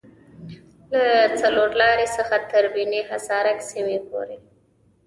[0.91, 1.03] له
[1.41, 4.37] څلورلارې څخه تر بیني حصار سیمې پورې